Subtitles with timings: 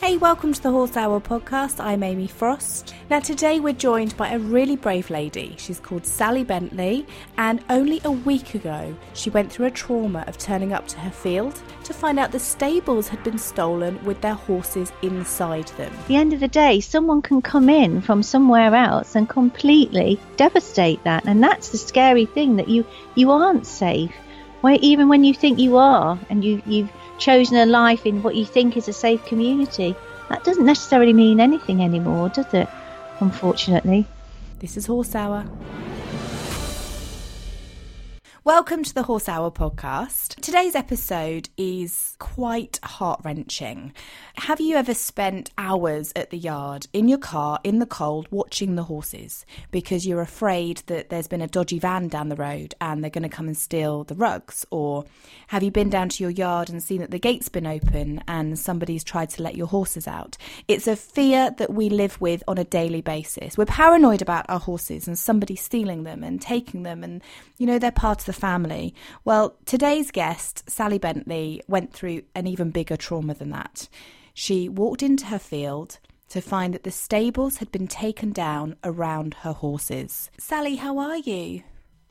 [0.00, 1.84] Hey, welcome to the Horse Hour podcast.
[1.84, 2.94] I'm Amy Frost.
[3.10, 5.56] Now, today we're joined by a really brave lady.
[5.58, 7.04] She's called Sally Bentley,
[7.36, 11.10] and only a week ago, she went through a trauma of turning up to her
[11.10, 15.92] field to find out the stables had been stolen with their horses inside them.
[15.92, 20.20] At the end of the day, someone can come in from somewhere else and completely
[20.36, 22.86] devastate that, and that's the scary thing that you
[23.16, 24.14] you aren't safe.
[24.60, 28.34] Where even when you think you are, and you you've chosen a life in what
[28.34, 29.94] you think is a safe community.
[30.28, 32.68] That doesn't necessarily mean anything anymore, does it?
[33.20, 34.06] Unfortunately.
[34.60, 35.44] This is Horse Hour.
[38.48, 40.36] Welcome to the Horse Hour podcast.
[40.40, 43.92] Today's episode is quite heart wrenching.
[44.36, 48.74] Have you ever spent hours at the yard in your car in the cold watching
[48.74, 53.04] the horses because you're afraid that there's been a dodgy van down the road and
[53.04, 54.64] they're going to come and steal the rugs?
[54.70, 55.04] Or
[55.48, 58.58] have you been down to your yard and seen that the gate's been open and
[58.58, 60.38] somebody's tried to let your horses out?
[60.68, 63.58] It's a fear that we live with on a daily basis.
[63.58, 67.20] We're paranoid about our horses and somebody stealing them and taking them, and
[67.58, 68.94] you know, they're part of the family.
[69.24, 73.88] Well, today's guest, Sally Bentley, went through an even bigger trauma than that.
[74.32, 79.34] She walked into her field to find that the stables had been taken down around
[79.34, 80.30] her horses.
[80.38, 81.62] Sally, how are you?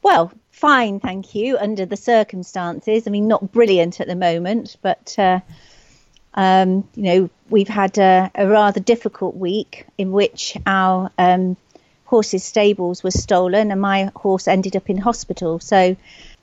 [0.02, 3.08] Well, fine, thank you, under the circumstances.
[3.08, 5.40] I mean, not brilliant at the moment, but, uh,
[6.34, 11.58] um, you know, we've had a, a, rather difficult week in which our um,
[12.08, 15.60] horse's stables were stolen and my horse ended up in hospital.
[15.60, 15.96] So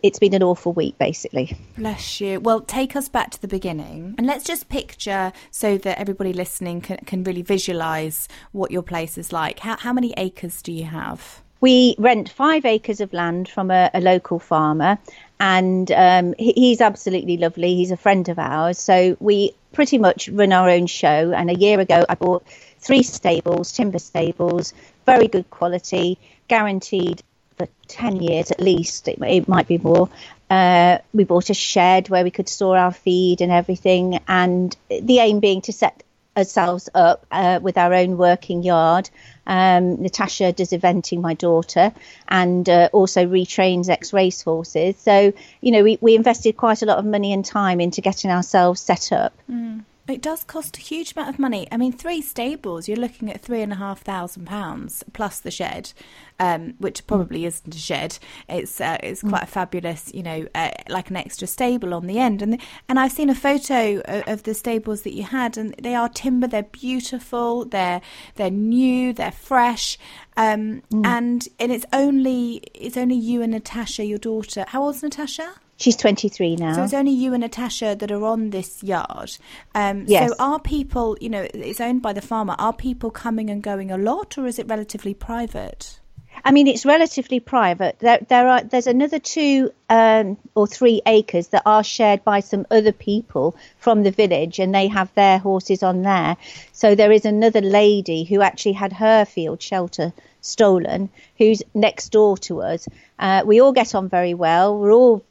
[0.02, 1.56] it's been an awful week, basically.
[1.78, 2.38] Bless you.
[2.38, 6.82] Well, take us back to the beginning and let's just picture so that everybody listening
[6.82, 9.60] can, can really visualise what your place is like.
[9.60, 11.40] How, how many acres do you have?
[11.62, 14.98] We rent five acres of land from a, a local farmer,
[15.40, 17.74] and um, he, he's absolutely lovely.
[17.74, 18.78] He's a friend of ours.
[18.78, 21.32] So we pretty much run our own show.
[21.32, 22.46] And a year ago, I bought
[22.80, 24.74] three stables, timber stables,
[25.06, 27.22] very good quality, guaranteed
[27.56, 30.08] for 10 years at least, it, it might be more.
[30.50, 35.18] Uh, we bought a shed where we could store our feed and everything, and the
[35.18, 36.02] aim being to set
[36.36, 39.08] ourselves up uh, with our own working yard.
[39.46, 41.92] Um, Natasha does eventing, my daughter,
[42.28, 44.96] and uh, also retrains ex race horses.
[44.98, 48.30] So, you know, we, we invested quite a lot of money and time into getting
[48.30, 49.32] ourselves set up.
[49.50, 49.84] Mm.
[50.06, 51.66] It does cost a huge amount of money.
[51.72, 55.50] I mean, three stables, you're looking at three and a half thousand pounds plus the
[55.50, 55.92] shed,
[56.38, 57.46] um, which probably mm.
[57.46, 58.18] isn't a shed.
[58.46, 59.30] It's uh, it's mm.
[59.30, 62.42] quite a fabulous, you know, uh, like an extra stable on the end.
[62.42, 65.94] And and I've seen a photo of, of, the stables that you had, and they
[65.94, 66.48] are timber.
[66.48, 67.64] They're beautiful.
[67.64, 68.02] They're
[68.34, 69.14] they're new.
[69.14, 69.98] They're fresh.
[70.36, 71.06] Um, mm.
[71.06, 74.66] and and it's only it's only you and Natasha, your daughter.
[74.68, 75.54] How old's Natasha?
[75.76, 76.74] She's 23 now.
[76.74, 79.36] So it's only you and Natasha that are on this yard.
[79.74, 80.30] Um, yes.
[80.30, 82.54] So are people, you know, it's owned by the farmer.
[82.58, 85.98] Are people coming and going a lot, or is it relatively private?
[86.44, 87.98] I mean, it's relatively private.
[88.00, 92.66] There, there are there's another two um, or three acres that are shared by some
[92.70, 96.36] other people from the village, and they have their horses on there.
[96.72, 101.08] So there is another lady who actually had her field shelter stolen,
[101.38, 102.88] who's next door to us.
[103.18, 104.78] Uh, we all get on very well.
[104.78, 105.24] We're all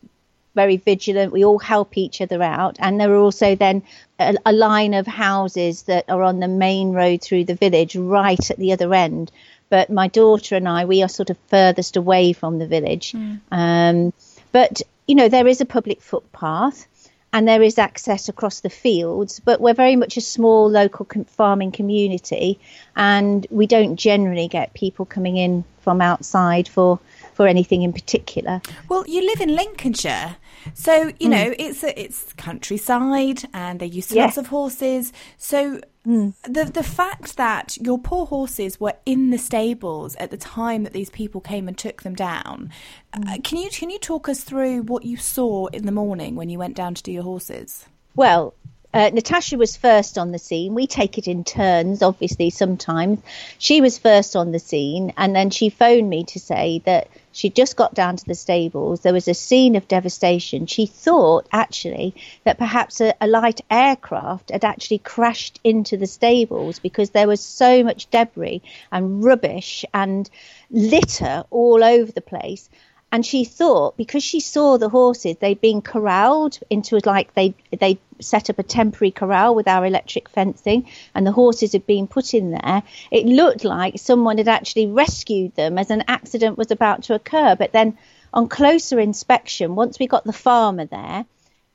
[0.55, 1.31] very vigilant.
[1.31, 2.77] We all help each other out.
[2.79, 3.83] And there are also then
[4.19, 8.51] a, a, line of houses that are on the main road through the village, right
[8.51, 9.31] at the other end.
[9.69, 13.13] But my daughter and I, we are sort of furthest away from the village.
[13.13, 13.39] Mm.
[13.51, 14.13] Um,
[14.51, 16.87] but, you know, there is a public footpath
[17.33, 21.25] and there is access across the fields, but we're very much a small local com-
[21.25, 22.59] farming community,
[22.95, 26.99] and we don't generally get people coming in from outside for
[27.33, 28.61] for anything in particular.
[28.89, 30.38] Well, you live in Lincolnshire,
[30.73, 31.31] so you mm.
[31.31, 35.13] know it's a, it's countryside, and they use lots of horses.
[35.38, 36.33] So mm.
[36.44, 40.94] the the fact that your poor horses were in the stables at the time that
[40.94, 42.71] these people came and took them down,
[43.13, 43.29] mm.
[43.29, 46.50] uh, can you can you talk us through what you saw in the morning when
[46.50, 47.85] you went down to do your horses?
[48.15, 48.53] Well,
[48.94, 50.75] uh, Natasha was first on the scene.
[50.75, 53.19] We take it in turns, obviously, sometimes.
[53.57, 57.50] She was first on the scene, and then she phoned me to say that she
[57.50, 59.01] just got down to the stables.
[59.01, 60.68] There was a scene of devastation.
[60.68, 62.13] She thought, actually,
[62.44, 67.41] that perhaps a, a light aircraft had actually crashed into the stables because there was
[67.41, 70.30] so much debris and rubbish and
[70.69, 72.69] litter all over the place
[73.13, 77.98] and she thought because she saw the horses they'd been corralled into like they they
[78.19, 82.33] set up a temporary corral with our electric fencing and the horses had been put
[82.33, 82.81] in there
[83.12, 87.56] it looked like someone had actually rescued them as an accident was about to occur
[87.56, 87.95] but then
[88.33, 91.24] on closer inspection once we got the farmer there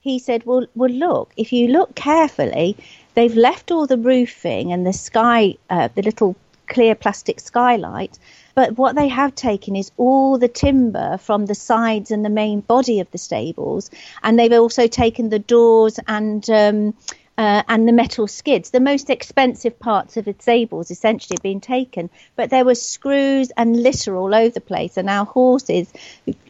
[0.00, 2.76] he said well well look if you look carefully
[3.18, 6.36] they've left all the roofing and the sky, uh, the little
[6.68, 8.16] clear plastic skylight.
[8.58, 12.58] But what they have taken is all the timber from the sides and the main
[12.58, 13.88] body of the stables,
[14.20, 16.94] and they've also taken the doors and um,
[17.38, 18.70] uh, and the metal skids.
[18.70, 23.52] The most expensive parts of the stables essentially have been taken, but there were screws
[23.56, 25.92] and litter all over the place, and our horses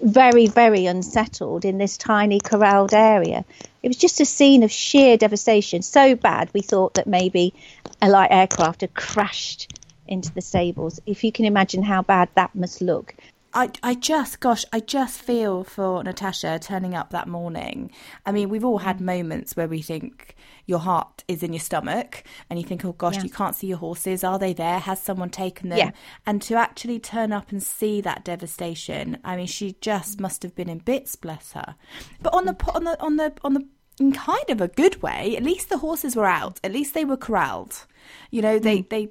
[0.00, 3.44] very, very unsettled in this tiny corralled area.
[3.82, 7.52] It was just a scene of sheer devastation, so bad we thought that maybe
[8.00, 9.77] a light aircraft had crashed
[10.08, 11.00] into the stables.
[11.06, 13.14] If you can imagine how bad that must look.
[13.54, 17.90] I, I just, gosh, I just feel for Natasha turning up that morning.
[18.26, 19.06] I mean, we've all had mm.
[19.06, 23.16] moments where we think your heart is in your stomach and you think, oh gosh,
[23.16, 23.22] yeah.
[23.22, 24.22] you can't see your horses.
[24.22, 24.78] Are they there?
[24.78, 25.78] Has someone taken them?
[25.78, 25.90] Yeah.
[26.26, 30.20] And to actually turn up and see that devastation, I mean, she just mm.
[30.20, 31.74] must have been in bits, bless her.
[32.20, 32.74] But on the, mm.
[32.76, 33.66] on the, on the, on the,
[33.98, 36.60] in kind of a good way, at least the horses were out.
[36.62, 37.86] At least they were corralled.
[38.30, 38.88] You know, they, mm.
[38.90, 39.08] they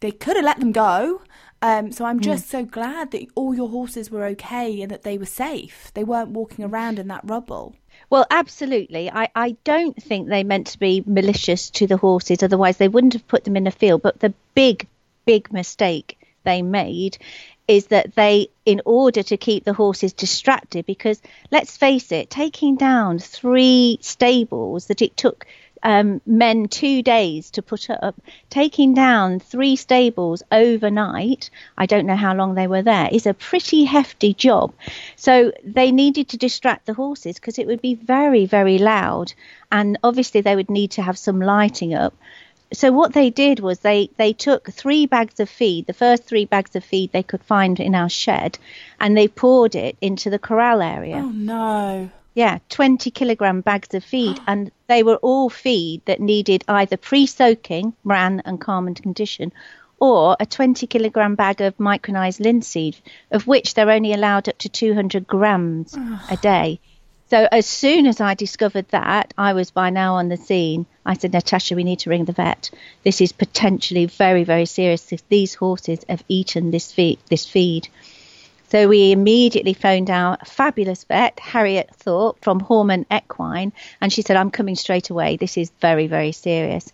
[0.00, 1.22] they could have let them go.
[1.60, 2.50] Um, so I'm just mm.
[2.50, 5.90] so glad that all your horses were okay and that they were safe.
[5.94, 7.74] They weren't walking around in that rubble.
[8.10, 9.10] Well, absolutely.
[9.10, 13.14] I, I don't think they meant to be malicious to the horses, otherwise, they wouldn't
[13.14, 14.02] have put them in a field.
[14.02, 14.86] But the big,
[15.24, 17.18] big mistake they made
[17.66, 22.76] is that they, in order to keep the horses distracted, because let's face it, taking
[22.76, 25.44] down three stables that it took
[25.82, 28.14] um, men two days to put up,
[28.50, 31.50] taking down three stables overnight.
[31.76, 33.08] I don't know how long they were there.
[33.10, 34.72] Is a pretty hefty job.
[35.16, 39.32] So they needed to distract the horses because it would be very, very loud,
[39.70, 42.14] and obviously they would need to have some lighting up.
[42.72, 46.44] So what they did was they they took three bags of feed, the first three
[46.44, 48.58] bags of feed they could find in our shed,
[49.00, 51.16] and they poured it into the corral area.
[51.16, 52.10] Oh no!
[52.38, 57.26] Yeah, 20 kilogram bags of feed, and they were all feed that needed either pre
[57.26, 59.52] soaking, bran and calm condition,
[59.98, 62.96] or a 20 kilogram bag of micronized linseed,
[63.32, 65.96] of which they're only allowed up to 200 grams
[66.30, 66.78] a day.
[67.28, 70.86] So as soon as I discovered that, I was by now on the scene.
[71.04, 72.70] I said, Natasha, we need to ring the vet.
[73.02, 75.12] This is potentially very, very serious.
[75.28, 77.18] These horses have eaten this feed.
[77.28, 77.88] This feed.
[78.70, 84.36] So we immediately phoned our fabulous vet, Harriet Thorpe from Horman Equine, and she said,
[84.36, 85.36] I'm coming straight away.
[85.36, 86.92] This is very, very serious.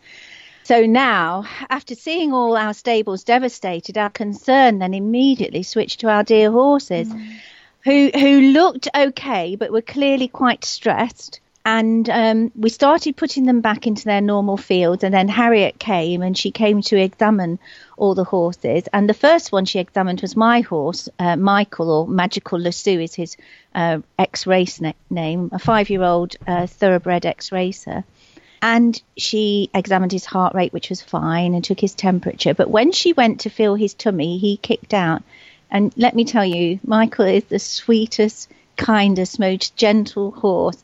[0.62, 6.22] So now, after seeing all our stables devastated, our concern then immediately switched to our
[6.22, 7.36] dear horses, mm.
[7.84, 13.62] who who looked okay but were clearly quite stressed and um, we started putting them
[13.62, 15.02] back into their normal fields.
[15.02, 17.58] And then Harriet came and she came to examine
[17.96, 18.84] all the horses.
[18.92, 23.14] And the first one she examined was my horse, uh, Michael, or Magical Lasso is
[23.14, 23.38] his
[23.74, 28.04] uh, ex race na- name, a five year old uh, thoroughbred ex racer.
[28.60, 32.52] And she examined his heart rate, which was fine, and took his temperature.
[32.52, 35.22] But when she went to feel his tummy, he kicked out.
[35.70, 40.82] And let me tell you, Michael is the sweetest, kindest, most gentle horse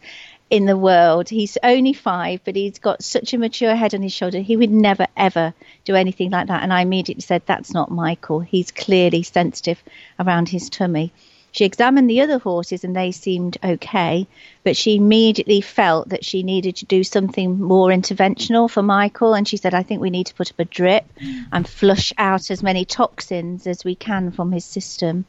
[0.51, 1.29] in the world.
[1.29, 4.41] He's only five, but he's got such a mature head on his shoulder.
[4.41, 5.55] He would never, ever
[5.85, 6.63] do anything like that.
[6.63, 8.41] And I immediately said, That's not Michael.
[8.41, 9.83] He's clearly sensitive
[10.19, 11.13] around his tummy.
[11.53, 14.29] She examined the other horses and they seemed okay,
[14.63, 19.35] but she immediately felt that she needed to do something more interventional for Michael.
[19.35, 21.07] And she said, I think we need to put up a drip
[21.51, 25.25] and flush out as many toxins as we can from his system.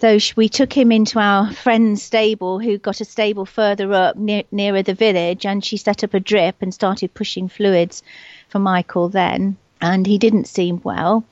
[0.00, 4.44] So we took him into our friend's stable, who got a stable further up near,
[4.50, 8.02] nearer the village, and she set up a drip and started pushing fluids
[8.48, 9.58] for Michael then.
[9.82, 11.24] And he didn't seem well.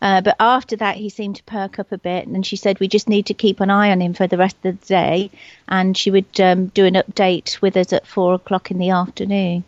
[0.00, 2.88] Uh, but after that, he seemed to perk up a bit, and she said we
[2.88, 5.30] just need to keep an eye on him for the rest of the day,
[5.68, 9.62] and she would um, do an update with us at four o'clock in the afternoon.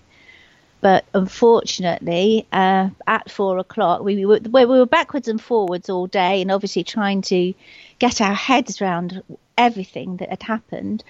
[0.81, 6.07] But unfortunately, uh, at four o'clock, we, we, were, we were backwards and forwards all
[6.07, 7.53] day, and obviously trying to
[7.99, 9.23] get our heads around
[9.57, 11.03] everything that had happened.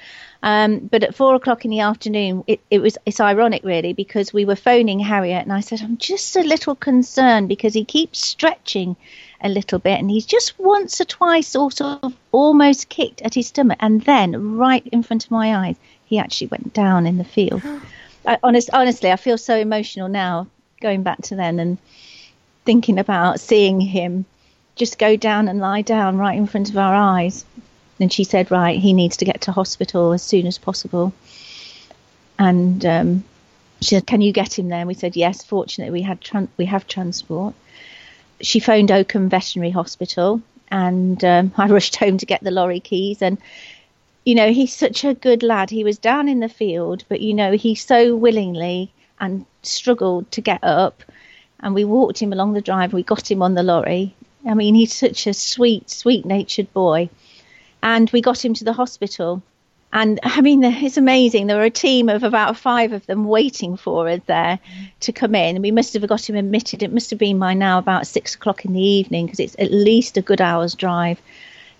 [0.43, 4.33] Um, but at four o'clock in the afternoon, it, it, was it's ironic really because
[4.33, 8.27] we were phoning Harriet and I said I'm just a little concerned because he keeps
[8.27, 8.97] stretching
[9.43, 13.49] a little bit and he's just once or twice sort of almost kicked at his
[13.49, 17.25] stomach and then right in front of my eyes he actually went down in the
[17.25, 17.63] field.
[18.29, 20.49] I, honest, honestly, I feel so emotional now
[20.83, 21.79] going back to then and
[22.67, 24.27] thinking about seeing him
[24.77, 27.47] just go down and lie down right in front of our eyes.
[27.99, 31.15] And she said, right, he needs to get to hospital as soon as possible.
[32.39, 33.25] And um,
[33.81, 34.81] she said, can you get him there?
[34.81, 35.43] And we said, yes.
[35.43, 37.55] Fortunately, we had tran- we have transport.
[38.43, 43.23] She phoned Oakham Veterinary Hospital, and um, I rushed home to get the lorry keys.
[43.23, 43.39] And
[44.29, 45.71] you know, he's such a good lad.
[45.71, 50.43] He was down in the field, but you know, he so willingly and struggled to
[50.43, 51.03] get up,
[51.61, 52.93] and we walked him along the drive.
[52.93, 54.15] We got him on the lorry.
[54.47, 57.09] I mean, he's such a sweet, sweet-natured boy,
[57.83, 59.43] and we got him to the hospital.
[59.95, 61.47] And I mean, it's amazing.
[61.47, 64.59] There were a team of about five of them waiting for us there
[65.01, 65.63] to come in.
[65.63, 66.83] We must have got him admitted.
[66.83, 69.73] It must have been by now about six o'clock in the evening because it's at
[69.73, 71.19] least a good hour's drive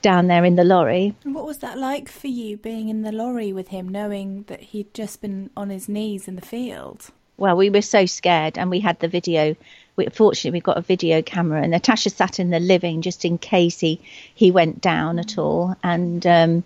[0.03, 1.15] down there in the lorry.
[1.25, 4.93] What was that like for you being in the lorry with him, knowing that he'd
[4.95, 7.11] just been on his knees in the field?
[7.37, 9.55] Well, we were so scared, and we had the video.
[9.95, 13.39] We, fortunately, we got a video camera, and Natasha sat in the living just in
[13.39, 14.01] case he
[14.35, 15.77] he went down at all.
[15.83, 16.65] And um,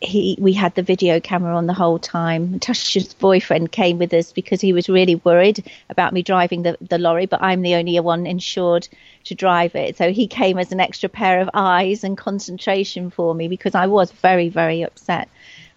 [0.00, 2.58] he we had the video camera on the whole time.
[2.58, 6.98] Tasha's boyfriend came with us because he was really worried about me driving the, the
[6.98, 8.88] lorry, but I'm the only one insured
[9.24, 9.98] to drive it.
[9.98, 13.86] So he came as an extra pair of eyes and concentration for me because I
[13.86, 15.28] was very, very upset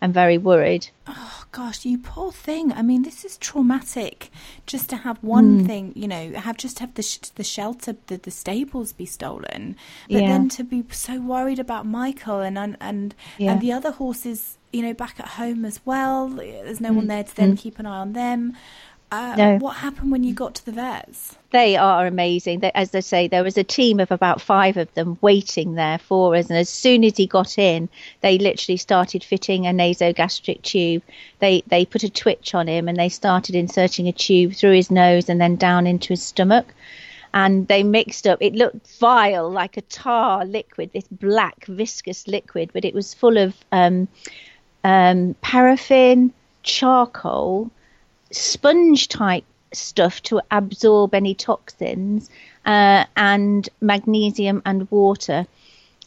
[0.04, 0.90] and very worried.
[1.08, 2.74] Oh gosh, you poor thing.
[2.74, 4.30] I mean, this is traumatic.
[4.68, 5.66] Just to have one mm.
[5.66, 9.78] thing, you know, have just have the sh- the shelter, the, the stables be stolen,
[10.10, 10.28] but yeah.
[10.28, 13.54] then to be so worried about Michael and and and, yeah.
[13.54, 16.28] and the other horses, you know, back at home as well.
[16.28, 16.96] There's no mm.
[16.98, 17.60] one there to then mm.
[17.60, 18.58] keep an eye on them.
[19.14, 19.58] Uh, no.
[19.58, 21.38] What happened when you got to the vets?
[21.52, 22.62] They are amazing.
[22.62, 26.00] They, as I say, there was a team of about five of them waiting there
[26.00, 26.50] for us.
[26.50, 27.90] And as soon as he got in,
[28.22, 31.04] they literally started fitting a nasogastric tube.
[31.38, 34.90] They they put a twitch on him and they started inserting a tube through his
[34.90, 36.74] nose and then down into his stomach.
[37.36, 38.40] And they mixed up.
[38.42, 43.38] It looked vile, like a tar liquid, this black viscous liquid, but it was full
[43.38, 44.08] of um,
[44.84, 47.70] um, paraffin, charcoal
[48.34, 52.30] sponge type stuff to absorb any toxins
[52.66, 55.48] uh, and magnesium and water.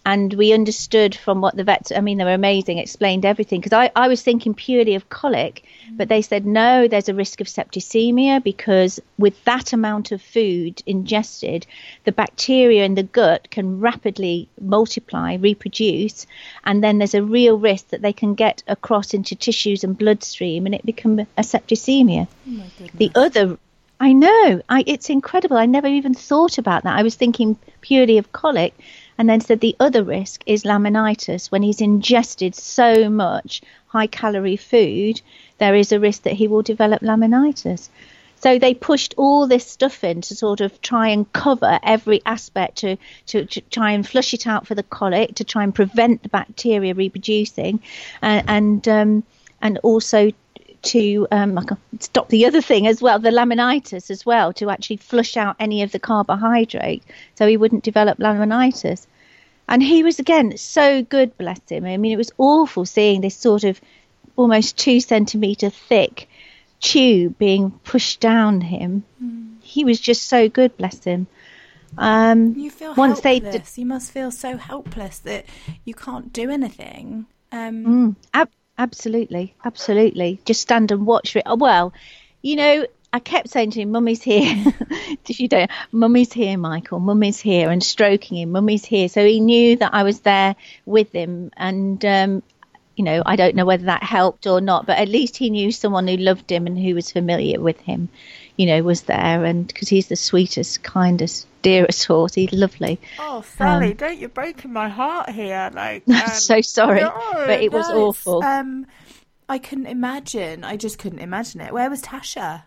[0.06, 3.60] And we understood from what the vets, I mean, they were amazing, explained everything.
[3.60, 6.08] Because I, I was thinking purely of colic, but mm.
[6.10, 11.66] they said no, there's a risk of septicemia because with that amount of food ingested,
[12.04, 16.28] the bacteria in the gut can rapidly multiply, reproduce,
[16.62, 20.66] and then there's a real risk that they can get across into tissues and bloodstream
[20.66, 22.28] and it become a septicemia.
[22.48, 22.62] Oh
[22.94, 23.58] the other
[23.98, 24.60] I know.
[24.68, 25.56] I, it's incredible.
[25.56, 26.98] I never even thought about that.
[26.98, 28.74] I was thinking purely of colic,
[29.18, 31.50] and then said the other risk is laminitis.
[31.50, 35.20] When he's ingested so much high calorie food,
[35.58, 37.88] there is a risk that he will develop laminitis.
[38.38, 42.76] So they pushed all this stuff in to sort of try and cover every aspect
[42.78, 42.96] to,
[43.28, 46.28] to, to try and flush it out for the colic, to try and prevent the
[46.28, 47.80] bacteria reproducing,
[48.20, 49.24] and and, um,
[49.62, 50.32] and also
[50.86, 51.58] to um,
[52.00, 55.82] stop the other thing as well, the laminitis as well, to actually flush out any
[55.82, 57.02] of the carbohydrate
[57.34, 59.06] so he wouldn't develop laminitis.
[59.68, 61.84] And he was again so good, bless him.
[61.84, 63.80] I mean, it was awful seeing this sort of
[64.36, 66.28] almost two centimeter thick
[66.80, 69.04] tube being pushed down him.
[69.22, 69.56] Mm.
[69.62, 71.26] He was just so good, bless him.
[71.98, 73.42] Um, you feel once helpless.
[73.52, 75.46] They d- you must feel so helpless that
[75.84, 77.26] you can't do anything.
[77.52, 80.40] Um, mm, ab- absolutely, absolutely.
[80.44, 81.42] Just stand and watch it.
[81.46, 81.92] Oh, well,
[82.42, 84.72] you know, I kept saying to him, "Mummy's here."
[85.26, 87.00] you don't, "Mummy's here, Michael.
[87.00, 90.54] Mummy's here," and stroking him, "Mummy's here." So he knew that I was there
[90.84, 92.42] with him, and um,
[92.96, 95.70] you know, I don't know whether that helped or not, but at least he knew
[95.70, 98.08] someone who loved him and who was familiar with him,
[98.56, 102.98] you know, was there, and because he's the sweetest, kindest, dearest horse, he's lovely.
[103.18, 105.70] Oh, Sally, um, don't you're breaking my heart here.
[105.74, 108.42] Like, um, I'm so sorry, no, but it no, was awful.
[108.42, 108.86] Um,
[109.48, 110.64] I couldn't imagine.
[110.64, 111.72] I just couldn't imagine it.
[111.72, 112.62] Where was Tasha?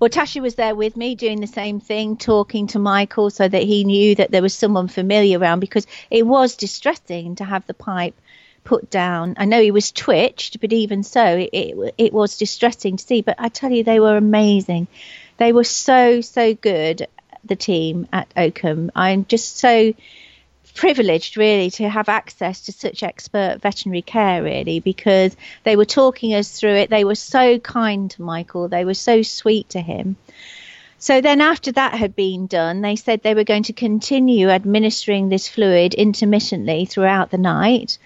[0.00, 3.62] Well, Tasha was there with me doing the same thing, talking to Michael so that
[3.62, 7.74] he knew that there was someone familiar around because it was distressing to have the
[7.74, 8.14] pipe
[8.66, 9.34] put down.
[9.38, 13.22] I know he was twitched, but even so, it, it, was distressing to see.
[13.22, 14.88] But I tell you, they were amazing.
[15.38, 17.06] They were so, so good,
[17.44, 18.90] the team at Oakham.
[18.94, 19.94] I'm just so
[20.74, 26.34] privileged really to have access to such expert veterinary care really because they were talking
[26.34, 30.16] us through it they were so kind to michael they were so sweet to him
[30.98, 35.30] so then after that had been done they said they were going to continue administering
[35.30, 37.96] this fluid intermittently throughout the night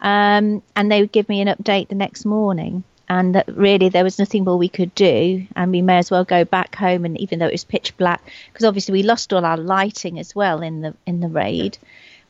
[0.00, 4.04] um, and they would give me an update the next morning and that really there
[4.04, 7.18] was nothing more we could do and we may as well go back home and
[7.18, 10.60] even though it was pitch black because obviously we lost all our lighting as well
[10.60, 11.78] in the in the raid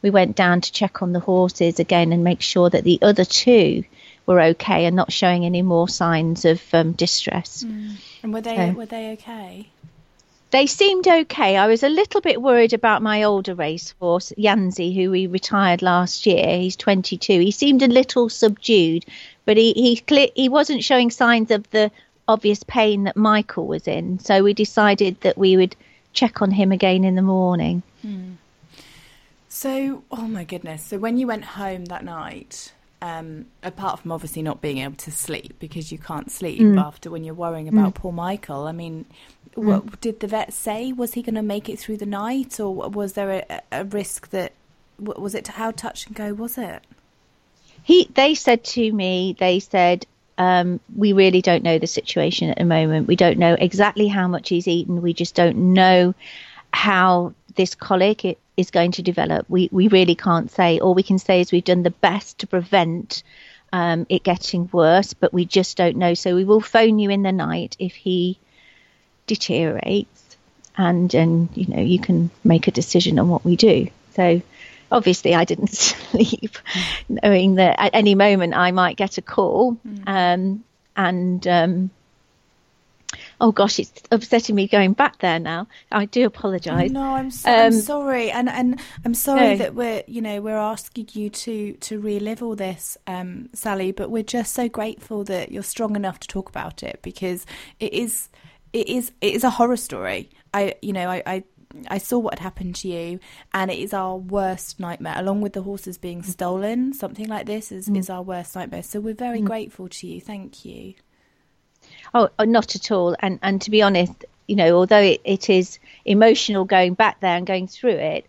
[0.02, 3.24] we went down to check on the horses again and make sure that the other
[3.24, 3.84] two
[4.26, 7.64] were okay and not showing any more signs of um, distress.
[7.64, 7.96] Mm.
[8.22, 9.68] And were they so, were they okay?
[10.50, 11.56] They seemed okay.
[11.56, 16.24] I was a little bit worried about my older racehorse, Yanzi, who we retired last
[16.24, 16.58] year.
[16.58, 17.40] He's 22.
[17.40, 19.04] He seemed a little subdued,
[19.44, 21.90] but he he he wasn't showing signs of the
[22.26, 24.18] obvious pain that Michael was in.
[24.20, 25.76] So we decided that we would
[26.12, 27.82] check on him again in the morning.
[28.02, 28.32] Hmm.
[29.48, 30.84] So, oh my goodness.
[30.84, 35.10] So when you went home that night, um, apart from obviously not being able to
[35.10, 36.80] sleep because you can't sleep mm.
[36.80, 37.94] after when you're worrying about mm.
[37.94, 39.06] poor Michael, I mean,
[39.56, 39.64] mm.
[39.64, 40.92] what did the vet say?
[40.92, 44.30] Was he going to make it through the night, or was there a, a risk
[44.30, 44.52] that
[44.98, 45.46] was it?
[45.46, 46.82] How touch and go was it?
[47.84, 52.58] He, they said to me, they said, um, we really don't know the situation at
[52.58, 53.08] the moment.
[53.08, 55.02] We don't know exactly how much he's eaten.
[55.02, 56.14] We just don't know
[56.72, 59.48] how this colic it, is going to develop.
[59.48, 60.80] We we really can't say.
[60.80, 63.22] All we can say is we've done the best to prevent
[63.72, 66.14] um, it getting worse, but we just don't know.
[66.14, 68.36] So we will phone you in the night if he
[69.28, 70.36] deteriorates,
[70.76, 73.88] and and you know you can make a decision on what we do.
[74.14, 74.42] So
[74.90, 76.58] obviously I didn't sleep,
[77.08, 80.02] knowing that at any moment I might get a call, mm.
[80.08, 80.64] um,
[80.96, 81.90] and um,
[83.40, 85.66] oh gosh, it's upsetting me going back there now.
[85.92, 86.90] I do apologise.
[86.90, 89.56] No, I'm, so, um, I'm sorry, and and I'm sorry no.
[89.56, 93.92] that we're you know we're asking you to to relive all this, um, Sally.
[93.92, 97.46] But we're just so grateful that you're strong enough to talk about it because
[97.80, 98.28] it is
[98.72, 100.30] it is it is a horror story.
[100.52, 101.22] I you know I.
[101.26, 101.44] I
[101.88, 103.20] I saw what had happened to you,
[103.52, 105.16] and it is our worst nightmare.
[105.18, 107.98] Along with the horses being stolen, something like this is, mm.
[107.98, 108.82] is our worst nightmare.
[108.82, 109.44] So we're very mm.
[109.44, 110.18] grateful to you.
[110.18, 110.94] Thank you.
[112.14, 113.16] Oh, oh, not at all.
[113.20, 117.36] And and to be honest, you know, although it, it is emotional going back there
[117.36, 118.26] and going through it,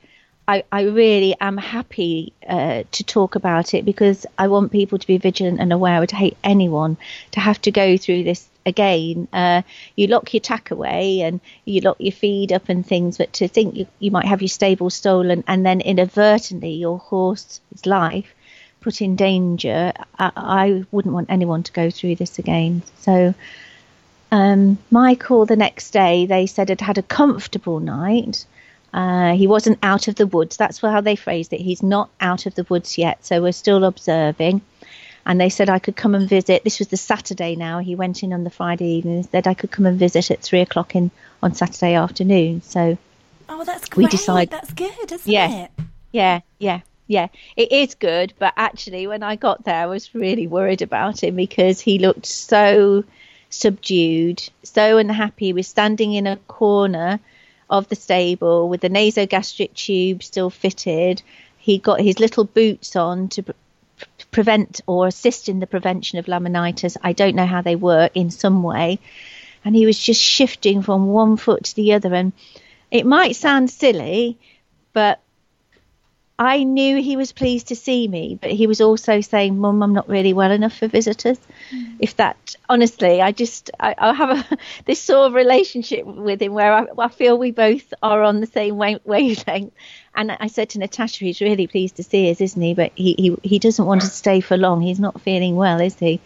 [0.47, 5.05] I, I really am happy uh, to talk about it because I want people to
[5.07, 5.93] be vigilant and aware.
[5.93, 6.97] I would hate anyone
[7.31, 9.27] to have to go through this again.
[9.31, 9.61] Uh,
[9.95, 13.47] you lock your tack away and you lock your feed up and things, but to
[13.47, 18.33] think you, you might have your stable stolen and then inadvertently your horse's life
[18.81, 22.81] put in danger, I, I wouldn't want anyone to go through this again.
[22.99, 23.33] So
[24.31, 28.45] um, Michael, the next day, they said had had a comfortable night.
[28.93, 30.57] Uh, he wasn't out of the woods.
[30.57, 31.61] That's how they phrased it.
[31.61, 34.61] He's not out of the woods yet, so we're still observing.
[35.25, 36.63] And they said I could come and visit.
[36.63, 37.79] This was the Saturday now.
[37.79, 39.23] He went in on the Friday evening.
[39.23, 41.11] Said I could come and visit at three o'clock in
[41.43, 42.61] on Saturday afternoon.
[42.63, 42.97] So,
[43.47, 44.05] oh, that's great.
[44.05, 45.71] We decide that's good, isn't yeah, it?
[46.11, 47.27] Yeah, yeah, yeah.
[47.55, 51.35] It is good, but actually, when I got there, I was really worried about him
[51.35, 53.03] because he looked so
[53.49, 55.53] subdued, so unhappy.
[55.53, 57.19] We're standing in a corner
[57.69, 61.21] of the stable with the nasogastric tube still fitted.
[61.57, 63.55] He got his little boots on to pre-
[64.31, 66.97] prevent or assist in the prevention of laminitis.
[67.03, 68.99] I don't know how they work in some way.
[69.65, 72.13] And he was just shifting from one foot to the other.
[72.13, 72.31] And
[72.91, 74.37] it might sound silly,
[74.93, 75.19] but
[76.41, 79.91] I knew he was pleased to see me, but he was also saying, "Mum, I'm
[79.91, 81.37] not really well enough for visitors."
[81.69, 81.97] Mm.
[81.99, 86.53] If that, honestly, I just I, I have a, this sort of relationship with him
[86.53, 89.73] where I, I feel we both are on the same wavelength.
[90.15, 92.73] And I said to Natasha, "He's really pleased to see us, isn't he?
[92.73, 94.81] But he he he doesn't want to stay for long.
[94.81, 96.21] He's not feeling well, is he?"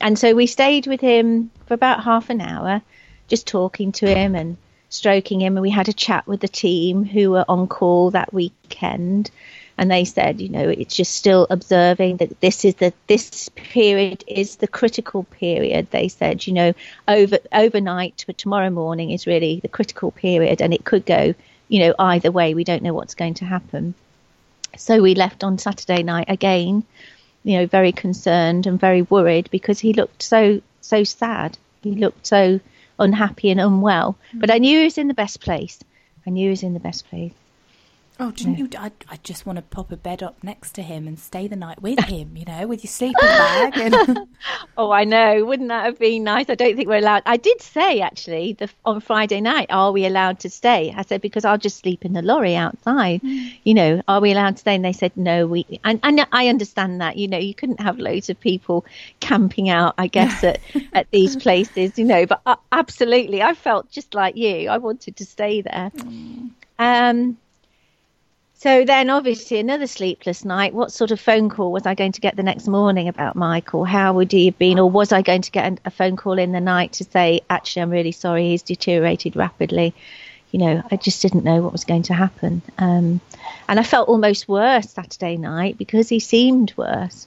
[0.00, 2.82] And so we stayed with him for about half an hour,
[3.26, 4.56] just talking to him and
[4.90, 8.34] stroking him, and we had a chat with the team who were on call that
[8.34, 9.30] weekend.
[9.78, 14.22] And they said, you know, it's just still observing that this is the this period
[14.26, 15.90] is the critical period.
[15.90, 16.74] They said, you know,
[17.08, 21.34] over overnight to tomorrow morning is really the critical period, and it could go,
[21.68, 22.52] you know, either way.
[22.52, 23.94] We don't know what's going to happen.
[24.76, 26.84] So we left on Saturday night again,
[27.42, 31.56] you know, very concerned and very worried because he looked so so sad.
[31.82, 32.60] He looked so
[33.00, 34.18] unhappy and unwell.
[34.34, 34.40] Mm.
[34.40, 35.80] But I knew he was in the best place.
[36.26, 37.32] I knew he was in the best place.
[38.22, 38.68] Oh, didn't you?
[38.78, 41.56] I, I just want to pop a bed up next to him and stay the
[41.56, 43.78] night with him, you know, with your sleeping bag.
[43.78, 44.28] And...
[44.76, 45.42] oh, I know.
[45.46, 46.50] Wouldn't that have been nice?
[46.50, 47.22] I don't think we're allowed.
[47.24, 50.92] I did say, actually, the, on Friday night, are we allowed to stay?
[50.94, 53.22] I said, because I'll just sleep in the lorry outside.
[53.22, 53.54] Mm.
[53.64, 54.74] You know, are we allowed to stay?
[54.74, 55.80] And they said, no, we.
[55.82, 57.16] And, and I understand that.
[57.16, 58.84] You know, you couldn't have loads of people
[59.20, 60.60] camping out, I guess, at,
[60.92, 64.68] at these places, you know, but uh, absolutely, I felt just like you.
[64.68, 65.90] I wanted to stay there.
[65.96, 66.50] Mm.
[66.78, 67.38] Um,
[68.60, 70.74] so then, obviously, another sleepless night.
[70.74, 73.86] What sort of phone call was I going to get the next morning about Michael?
[73.86, 74.78] How would he have been?
[74.78, 77.80] Or was I going to get a phone call in the night to say, actually,
[77.80, 79.94] I'm really sorry, he's deteriorated rapidly?
[80.50, 82.60] You know, I just didn't know what was going to happen.
[82.76, 83.22] Um,
[83.66, 87.26] and I felt almost worse Saturday night because he seemed worse.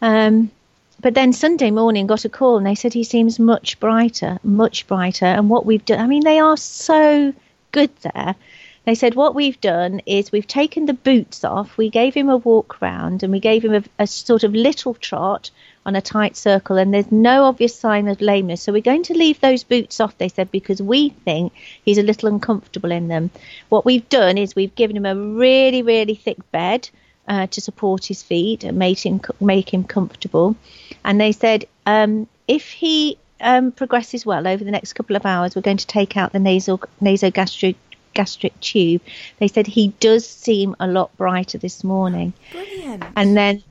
[0.00, 0.52] Um,
[1.00, 4.86] but then Sunday morning got a call and they said he seems much brighter, much
[4.86, 5.26] brighter.
[5.26, 7.34] And what we've done, I mean, they are so
[7.72, 8.36] good there
[8.84, 12.36] they said what we've done is we've taken the boots off, we gave him a
[12.36, 15.50] walk round, and we gave him a, a sort of little trot
[15.84, 18.62] on a tight circle, and there's no obvious sign of lameness.
[18.62, 21.52] So we're going to leave those boots off, they said, because we think
[21.84, 23.30] he's a little uncomfortable in them.
[23.68, 26.88] What we've done is we've given him a really, really thick bed.
[27.28, 30.56] Uh, to support his feet and make him make him comfortable,
[31.04, 35.54] and they said um, if he um, progresses well over the next couple of hours,
[35.54, 37.76] we're going to take out the nasal nasogastric
[38.20, 39.00] gastric tube.
[39.38, 42.34] They said he does seem a lot brighter this morning.
[42.52, 43.02] Brilliant.
[43.16, 43.62] And then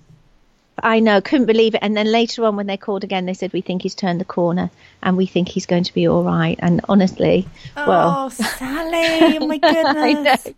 [0.81, 1.81] I know, couldn't believe it.
[1.83, 4.25] And then later on, when they called again, they said we think he's turned the
[4.25, 4.71] corner
[5.03, 6.57] and we think he's going to be all right.
[6.59, 9.93] And honestly, oh, well, Sally, oh my goodness.
[9.95, 10.55] I know.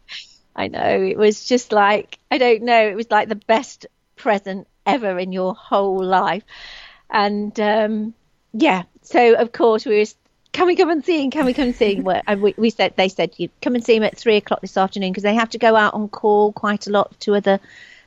[0.55, 1.03] I know.
[1.03, 2.87] It was just like I don't know.
[2.87, 6.43] It was like the best present ever in your whole life.
[7.09, 8.13] And um,
[8.53, 10.05] yeah, so of course we were
[10.51, 11.31] can we come and see him?
[11.31, 12.07] Can we come and see him?
[12.07, 14.61] And uh, we, we said they said you come and see him at three o'clock
[14.61, 17.59] this afternoon because they have to go out on call quite a lot to other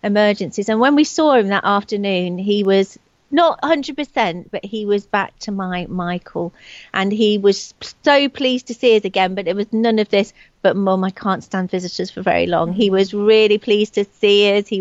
[0.03, 0.69] emergencies.
[0.69, 2.99] And when we saw him that afternoon, he was
[3.31, 6.53] not 100%, but he was back to my Michael.
[6.93, 10.33] And he was so pleased to see us again, but it was none of this,
[10.63, 12.73] but mum, I can't stand visitors for very long.
[12.73, 14.69] He was really pleased to see us.
[14.69, 14.81] He